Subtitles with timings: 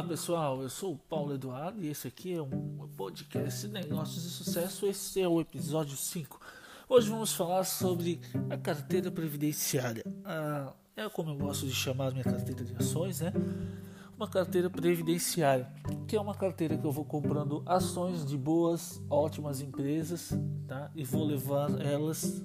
[0.00, 4.30] Olá pessoal, eu sou o Paulo Eduardo e esse aqui é um podcast Negócios de
[4.30, 4.86] Sucesso.
[4.86, 6.40] Esse é o episódio 5.
[6.88, 8.18] Hoje vamos falar sobre
[8.48, 10.02] a carteira previdenciária.
[10.24, 13.30] Ah, é como eu gosto de chamar minha carteira de ações, né?
[14.16, 15.70] Uma carteira previdenciária,
[16.08, 20.30] que é uma carteira que eu vou comprando ações de boas, ótimas empresas,
[20.66, 20.90] tá?
[20.96, 22.42] E vou levar elas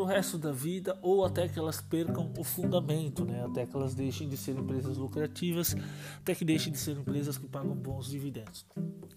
[0.00, 3.44] para o resto da vida ou até que elas percam o fundamento, né?
[3.44, 5.76] até que elas deixem de ser empresas lucrativas,
[6.18, 8.64] até que deixem de ser empresas que pagam bons dividendos.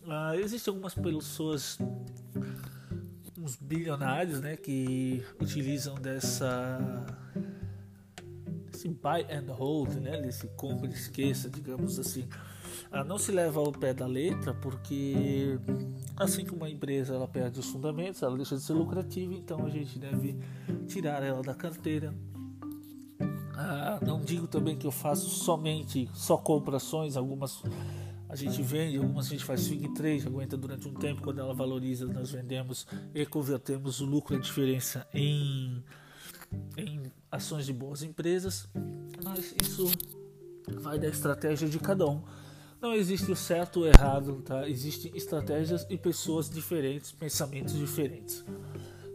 [0.06, 1.78] Ah, existem algumas pessoas,
[3.40, 7.06] uns bilionários, né, que utilizam dessa
[8.74, 12.28] esse buy and hold, né, desse compra e esqueça, digamos assim
[12.92, 15.58] ah, não se leva ao pé da letra, porque
[16.16, 19.70] assim que uma empresa ela perde os fundamentos, ela deixa de ser lucrativa, então a
[19.70, 20.38] gente deve
[20.88, 22.14] tirar ela da carteira.
[23.56, 27.62] Ah, não digo também que eu faço somente só comprações, algumas
[28.34, 31.54] a gente vende, algumas a gente faz swing trade, aguenta durante um tempo, quando ela
[31.54, 35.84] valoriza, nós vendemos e convertemos o lucro, a diferença em,
[36.76, 38.68] em ações de boas empresas,
[39.24, 39.86] mas isso
[40.82, 42.24] vai da estratégia de cada um.
[42.84, 44.68] Não existe o certo ou errado, tá?
[44.68, 48.44] Existem estratégias e pessoas diferentes, pensamentos diferentes.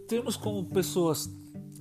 [0.09, 1.31] Temos como pessoas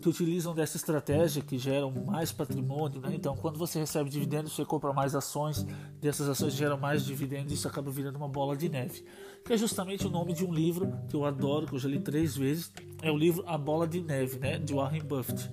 [0.02, 3.12] que utilizam dessa estratégia que geram mais patrimônio, né?
[3.14, 5.66] Então, quando você recebe dividendos, você compra mais ações,
[6.02, 9.06] dessas ações geram mais dividendos, isso acaba virando uma bola de neve.
[9.46, 12.02] Que é justamente o nome de um livro que eu adoro, que eu já li
[12.02, 12.70] três vezes,
[13.02, 14.60] é o livro A Bola de Neve, né?
[14.60, 15.50] De Warren Buffett.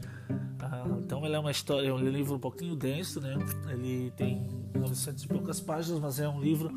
[0.59, 0.85] Ah,
[1.27, 3.35] ele é uma história, é um livro um pouquinho denso, né?
[3.71, 6.71] Ele tem 900 e poucas páginas, mas é um livro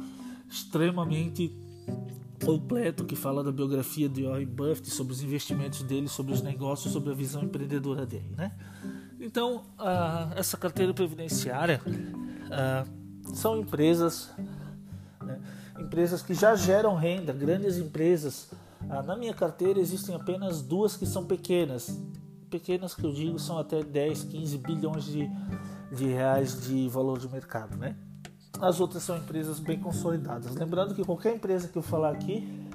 [0.50, 1.56] extremamente
[2.44, 6.94] completo que fala da biografia de Warren Buffett, sobre os investimentos dele, sobre os negócios,
[6.94, 8.52] sobre a visão empreendedora dele, né?
[9.20, 14.30] Então, uh, essa carteira previdenciária uh, são empresas,
[15.22, 15.42] né?
[15.80, 18.50] empresas que já geram renda, grandes empresas.
[18.84, 22.00] Uh, na minha carteira existem apenas duas que são pequenas,
[22.48, 25.30] pequenas que eu digo são até 10, 15 bilhões de
[25.92, 27.96] de reais de valor de mercado, né?
[28.60, 30.56] As outras são empresas bem consolidadas.
[30.56, 32.68] Lembrando que qualquer empresa que eu falar aqui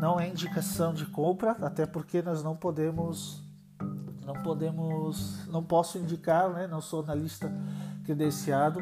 [0.00, 3.42] não é indicação de compra, até porque nós não podemos
[4.24, 6.66] não podemos não posso indicar, né?
[6.66, 7.52] Não sou analista
[8.04, 8.80] credenciado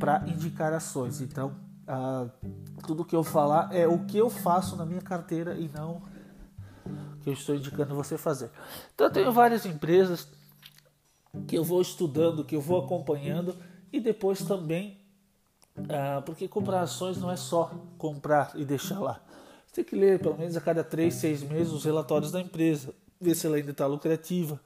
[0.00, 1.20] para indicar ações.
[1.20, 1.52] Então,
[1.86, 2.26] ah,
[2.86, 6.02] tudo que eu falar é o que eu faço na minha carteira e não
[7.22, 8.50] que eu estou indicando você fazer.
[8.94, 10.28] Então, eu tenho várias empresas
[11.46, 13.56] que eu vou estudando, que eu vou acompanhando
[13.92, 14.98] e depois também,
[15.88, 19.20] ah, porque comprar ações não é só comprar e deixar lá.
[19.66, 22.94] Você tem que ler pelo menos a cada 3, 6 meses os relatórios da empresa,
[23.20, 24.60] ver se ela ainda está lucrativa.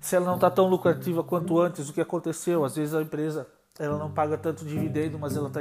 [0.00, 2.64] Se ela não está tão lucrativa quanto antes, o que aconteceu?
[2.64, 3.48] Às vezes a empresa
[3.78, 5.60] ela não paga tanto dividendo, mas ela está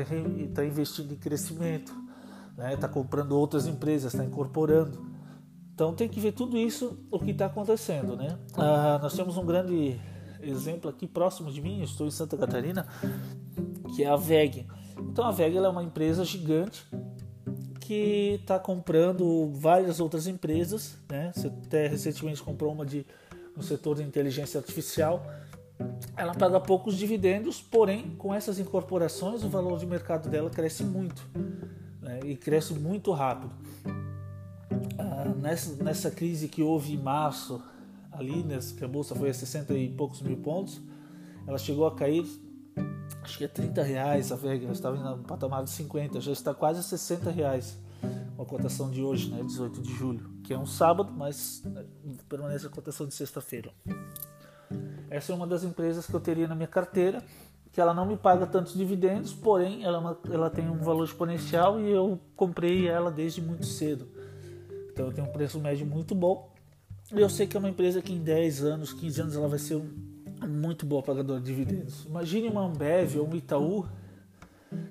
[0.53, 1.91] tá investindo em crescimento,
[2.51, 2.93] está né?
[2.93, 5.12] Comprando outras empresas, está incorporando.
[5.73, 8.15] Então tem que ver tudo isso, o que está acontecendo.
[8.15, 8.37] Né?
[8.55, 9.99] Ah, nós temos um grande
[10.41, 12.87] exemplo aqui próximo de mim, estou em Santa Catarina,
[13.95, 14.67] que é a VEG.
[14.99, 16.85] Então a VEG é uma empresa gigante
[17.79, 21.31] que está comprando várias outras empresas, né?
[21.35, 23.05] Você até recentemente comprou uma de
[23.55, 25.25] no setor de inteligência artificial.
[26.15, 31.27] Ela paga poucos dividendos, porém com essas incorporações o valor de mercado dela cresce muito
[32.01, 32.19] né?
[32.23, 33.51] e cresce muito rápido.
[35.23, 37.61] Nessa, nessa crise que houve em março
[38.11, 40.81] ali, né, que a bolsa foi a 60 e poucos mil pontos,
[41.47, 42.25] ela chegou a cair,
[43.23, 46.53] acho que é 30 reais a VEG, ela estava no patamar de 50, já está
[46.53, 47.77] quase a 60 reais
[48.37, 51.85] a cotação de hoje, né, 18 de julho, que é um sábado, mas né,
[52.27, 53.71] permanece a cotação de sexta-feira.
[55.09, 57.23] Essa é uma das empresas que eu teria na minha carteira,
[57.71, 61.79] que ela não me paga tantos dividendos, porém ela, é ela tem um valor exponencial
[61.79, 64.07] e eu comprei ela desde muito cedo.
[64.93, 66.53] Então eu tenho um preço médio muito bom
[67.11, 69.81] eu sei que é uma empresa que em 10 anos, 15 anos, ela vai ser
[70.47, 72.05] muito boa pagadora de dividendos.
[72.05, 73.85] Imagine uma Ambev ou um Itaú,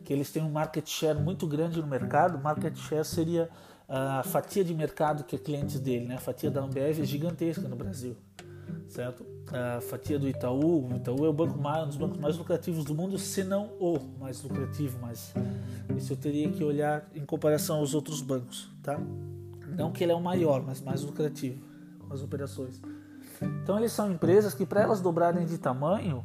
[0.04, 2.38] que eles têm um market share muito grande no mercado.
[2.38, 3.50] Market share seria
[3.88, 6.14] a fatia de mercado que é clientes dele, né?
[6.14, 8.16] A fatia da Ambev é gigantesca no Brasil,
[8.88, 9.26] certo?
[9.52, 12.84] A fatia do Itaú, o Itaú é o banco mais, um dos bancos mais lucrativos
[12.84, 15.34] do mundo, se não o mais lucrativo, mas
[15.96, 18.98] isso eu teria que olhar em comparação aos outros bancos, tá?
[19.76, 21.62] Não que ele é o maior, mas mais lucrativo
[22.10, 22.80] as operações.
[23.62, 26.24] Então eles são empresas que para elas dobrarem de tamanho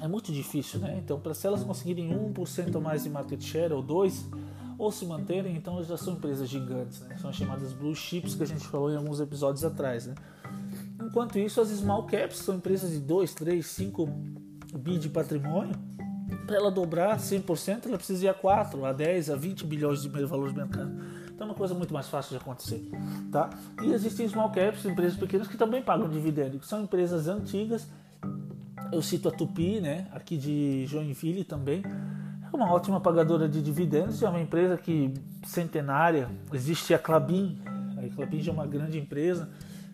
[0.00, 1.00] é muito difícil, né?
[1.02, 4.28] Então para se elas conseguirem 1% a mais de market share ou 2
[4.78, 7.16] ou se manterem, então elas já são empresas gigantes, né?
[7.18, 10.14] São chamadas blue chips que a gente falou em alguns episódios atrás, né?
[11.02, 14.06] Enquanto isso, as small caps são empresas de 2, 3, 5
[14.78, 15.74] bi de patrimônio.
[16.46, 20.08] para ela dobrar 100%, ela precisa ir a 4, a 10, a 20 bilhões de
[20.08, 20.92] valor de mercado.
[21.40, 22.86] Então é uma coisa muito mais fácil de acontecer.
[23.32, 23.48] Tá?
[23.82, 27.88] E existem small caps, empresas pequenas que também pagam dividendo, que são empresas antigas.
[28.92, 31.82] Eu cito a Tupi, né, aqui de Joinville também.
[31.82, 35.14] É uma ótima pagadora de dividendos, é uma empresa que
[35.46, 36.28] centenária.
[36.52, 37.58] Existe a Clabin,
[37.96, 39.48] a Clabin já é uma grande empresa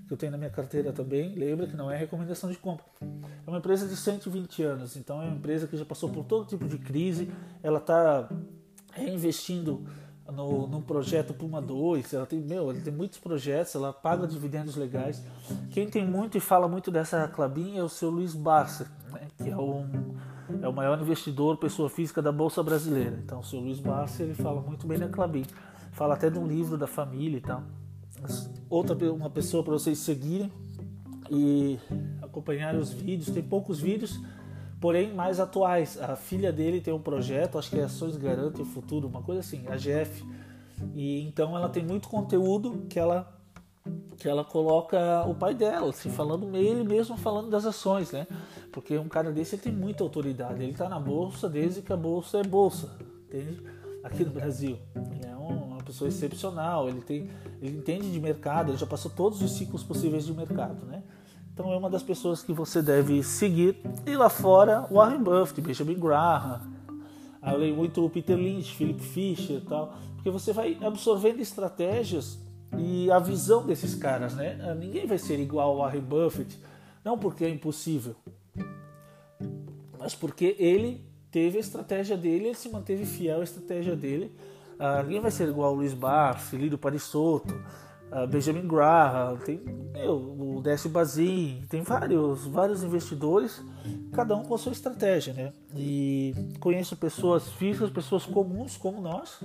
[0.09, 1.33] que eu tenho na minha carteira também.
[1.37, 2.85] Lembra que não é recomendação de compra.
[3.01, 6.45] É uma empresa de 120 anos, então é uma empresa que já passou por todo
[6.45, 7.31] tipo de crise.
[7.63, 8.29] Ela está
[8.93, 9.85] reinvestindo
[10.33, 14.77] no, no projeto Puma 2, ela tem, meu, ela tem muitos projetos, ela paga dividendos
[14.77, 15.23] legais.
[15.71, 19.51] Quem tem muito e fala muito dessa Clabin é o seu Luiz Barça, né, que
[19.51, 19.87] é, um,
[20.63, 23.19] é o maior investidor, pessoa física da Bolsa Brasileira.
[23.25, 25.45] Então, o seu Luiz Barça, ele fala muito bem da Clabin.
[25.93, 27.63] Fala até de um livro da família e tal
[28.69, 30.51] outra uma pessoa para vocês seguirem
[31.31, 31.79] e
[32.23, 33.31] acompanharem os vídeos.
[33.31, 34.21] Tem poucos vídeos,
[34.81, 36.01] porém mais atuais.
[36.01, 39.41] A filha dele tem um projeto, acho que é Ações Garantem o Futuro, uma coisa
[39.41, 40.25] assim, a GF.
[40.95, 43.33] E então ela tem muito conteúdo que ela
[44.17, 48.27] que ela coloca o pai dela, assim, falando ele mesmo falando das ações, né?
[48.73, 50.63] Porque um cara desse tem muita autoridade.
[50.63, 52.91] Ele está na bolsa desde que a bolsa é bolsa,
[53.27, 53.63] entende?
[54.03, 54.79] Aqui no Brasil.
[54.95, 56.89] Ele é uma pessoa excepcional.
[56.89, 57.31] Ele tem
[57.61, 61.03] ele entende de mercado, ele já passou todos os ciclos possíveis de mercado, né?
[61.57, 63.81] Então é uma das pessoas que você deve seguir.
[64.05, 66.61] E lá fora, Warren Buffett, Benjamin Graham,
[67.41, 72.39] além muito Peter Lynch, Philip Fisher e tal, porque você vai absorvendo estratégias
[72.77, 74.59] e a visão desses caras, né?
[74.61, 76.61] Ah, ninguém vai ser igual ao Warren Buffett,
[77.03, 78.15] não porque é impossível,
[79.99, 84.31] mas porque ele teve a estratégia dele, ele se manteve fiel à estratégia dele
[84.77, 87.55] Uh, ninguém vai ser igual ao Luiz Barsi, Lírio Parisotto,
[88.31, 89.61] Benjamin Graham, tem
[89.93, 93.63] meu, o Décio Bazin, tem vários, vários investidores,
[94.13, 95.53] cada um com a sua estratégia, né?
[95.75, 99.41] E conheço pessoas físicas, pessoas comuns como nós,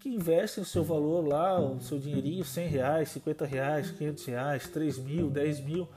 [0.00, 4.68] que investem o seu valor lá, o seu dinheirinho, 100 reais, 50 reais, 500 reais,
[4.68, 5.88] 3 mil, 10 mil,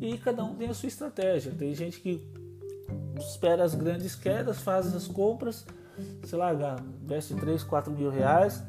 [0.00, 1.52] e cada um tem a sua estratégia.
[1.52, 2.22] Tem gente que
[3.18, 5.66] espera as grandes quedas, faz as compras
[6.24, 6.52] sei lá,
[7.02, 8.62] investe 3, 4 mil reais,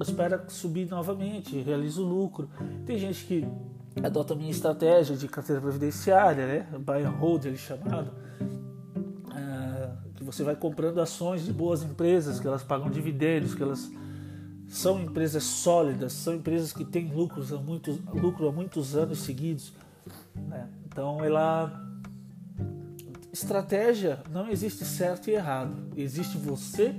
[0.00, 2.48] espera subir novamente, realiza o lucro.
[2.86, 3.46] Tem gente que
[4.02, 6.78] adota a minha estratégia de carteira previdenciária, né?
[6.78, 8.12] Buy and hold, ele chamado.
[9.34, 13.90] É, que você vai comprando ações de boas empresas, que elas pagam dividendos, que elas
[14.68, 19.72] são empresas sólidas, são empresas que têm lucros há muitos, lucro há muitos anos seguidos.
[20.34, 20.68] Né?
[20.86, 21.88] Então ela
[23.32, 25.76] Estratégia não existe certo e errado.
[25.96, 26.94] Existe você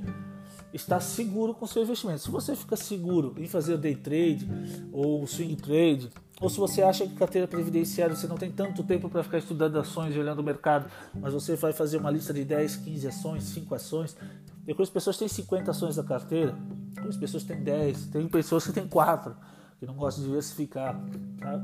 [0.74, 2.20] estar seguro com seu investimento.
[2.20, 4.48] Se você fica seguro em fazer day trade
[4.92, 9.10] ou swing trade, ou se você acha que carteira previdenciária você não tem tanto tempo
[9.10, 12.46] para ficar estudando ações e olhando o mercado, mas você vai fazer uma lista de
[12.46, 14.18] 10, 15 ações, 5 ações.
[14.66, 16.56] Eu conheço pessoas que têm 50 ações na carteira,
[16.96, 19.36] conheço pessoas que têm 10, tem pessoas que têm 4,
[19.80, 21.02] que não gostam de diversificar.
[21.40, 21.60] Tá?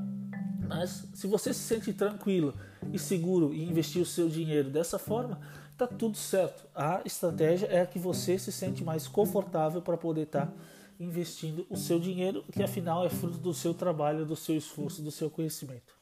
[0.68, 2.54] Mas se você se sente tranquilo
[2.92, 5.40] e seguro em investir o seu dinheiro dessa forma,
[5.72, 6.66] está tudo certo.
[6.74, 10.54] A estratégia é a que você se sente mais confortável para poder estar tá
[11.00, 15.12] investindo o seu dinheiro, que afinal é fruto do seu trabalho, do seu esforço, do
[15.12, 15.94] seu conhecimento.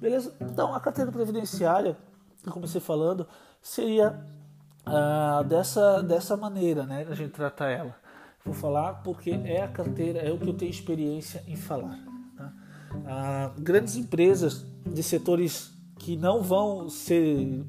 [0.00, 0.34] Beleza?
[0.40, 1.96] Então a carteira previdenciária,
[2.42, 3.26] que eu comecei falando,
[3.62, 4.22] seria
[4.84, 7.06] ah, dessa, dessa maneira, né?
[7.10, 7.96] A gente tratar ela.
[8.44, 12.15] Vou falar porque é a carteira, é o que eu tenho experiência em falar.
[13.06, 17.64] Ah, grandes empresas de setores que não vão ser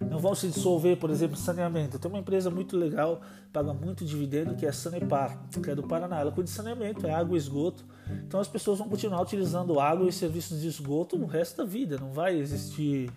[0.00, 1.98] não vão se dissolver, por exemplo, saneamento.
[1.98, 3.20] Tem uma empresa muito legal,
[3.52, 6.20] paga muito dividendo, que é a Sanepar, que é do Paraná.
[6.20, 7.84] Ela cuida de saneamento, é água e esgoto.
[8.26, 11.98] Então as pessoas vão continuar utilizando água e serviços de esgoto no resto da vida.
[11.98, 13.10] Não vai existir.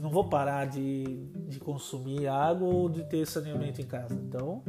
[0.00, 1.04] Não vou parar de,
[1.48, 4.14] de consumir água ou de ter saneamento em casa.
[4.14, 4.62] Então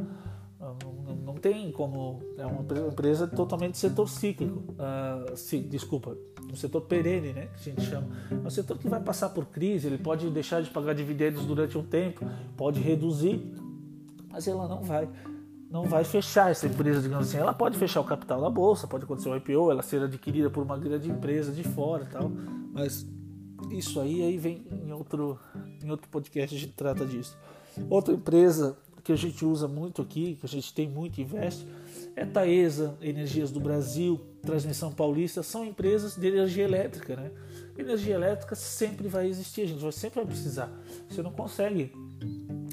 [1.36, 2.20] tem como.
[2.36, 4.58] É uma empresa totalmente setor cíclico.
[4.72, 6.16] Uh, sim, desculpa,
[6.50, 7.46] um setor perene, né?
[7.46, 8.08] Que a gente chama.
[8.30, 11.76] É um setor que vai passar por crise, ele pode deixar de pagar dividendos durante
[11.76, 12.26] um tempo,
[12.56, 13.52] pode reduzir,
[14.30, 15.08] mas ela não vai.
[15.68, 17.38] Não vai fechar essa empresa, digamos assim.
[17.38, 20.62] Ela pode fechar o capital da bolsa, pode acontecer um IPO, ela ser adquirida por
[20.62, 22.30] uma grande empresa de fora e tal.
[22.72, 23.04] Mas
[23.70, 25.38] isso aí, aí vem em outro,
[25.82, 27.36] em outro podcast a gente trata disso.
[27.90, 28.76] Outra empresa
[29.06, 31.64] que a gente usa muito aqui, que a gente tem muito investe,
[32.16, 37.30] é Taesa, Energias do Brasil, Transmissão Paulista, são empresas de energia elétrica, né?
[37.78, 40.68] Energia elétrica sempre vai existir, a gente vai sempre vai precisar.
[41.08, 41.92] Você não consegue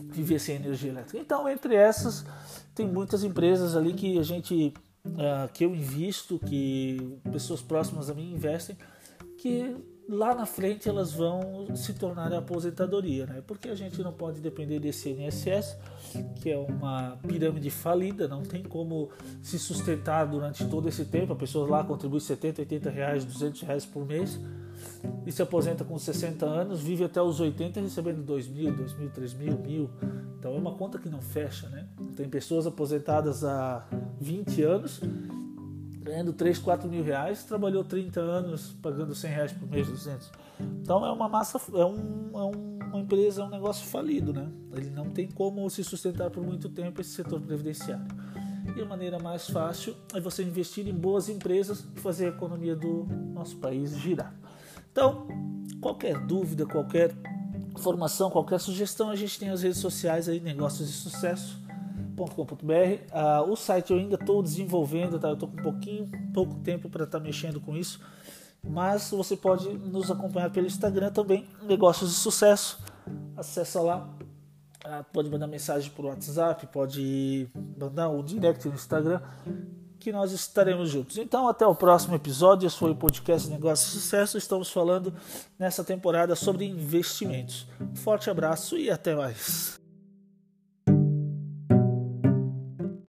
[0.09, 1.19] viver sem energia elétrica.
[1.19, 2.25] Então, entre essas,
[2.73, 4.73] tem muitas empresas ali que a gente,
[5.05, 8.75] uh, que eu invisto, que pessoas próximas a mim investem,
[9.37, 9.75] que
[10.07, 13.43] lá na frente elas vão se tornar a aposentadoria, né?
[13.45, 15.77] Porque a gente não pode depender desse INSS,
[16.41, 19.09] que é uma pirâmide falida, não tem como
[19.41, 21.33] se sustentar durante todo esse tempo.
[21.33, 24.39] A pessoa lá contribui 70, 80 reais, 200 reais por mês
[25.25, 29.09] e se aposenta com 60 anos, vive até os 80 recebendo 2 mil, 2 mil,
[29.09, 29.89] 3 mil, mil.
[30.37, 31.87] Então é uma conta que não fecha, né?
[32.15, 33.87] Tem pessoas aposentadas há
[34.19, 35.01] 20 anos
[36.03, 40.31] ganhando 3, 4 mil reais, trabalhou 30 anos pagando 100 reais por mês, 200.
[40.81, 44.47] Então é uma massa, é, um, é uma empresa, é um negócio falido, né?
[44.73, 48.05] Ele não tem como se sustentar por muito tempo esse setor previdenciário.
[48.75, 52.75] E a maneira mais fácil é você investir em boas empresas e fazer a economia
[52.75, 54.33] do nosso país girar.
[54.91, 55.27] Então,
[55.81, 57.13] qualquer dúvida, qualquer
[57.71, 61.62] informação, qualquer sugestão, a gente tem as redes sociais aí, Negócios de Sucesso.
[63.11, 65.29] Ah, o site eu ainda estou desenvolvendo, tá?
[65.29, 67.99] Eu estou com um pouquinho, pouco tempo para estar tá mexendo com isso.
[68.65, 72.79] Mas você pode nos acompanhar pelo Instagram também, Negócios de Sucesso.
[73.35, 74.09] Acessa lá.
[74.85, 79.21] Ah, pode mandar mensagem por WhatsApp, pode mandar o um direct no Instagram,
[79.99, 81.17] que nós estaremos juntos.
[81.17, 82.67] Então, até o próximo episódio.
[82.67, 84.37] Esse foi o podcast Negócios de Sucesso.
[84.37, 85.13] Estamos falando
[85.57, 87.65] nessa temporada sobre investimentos.
[87.95, 89.82] Forte abraço e até mais.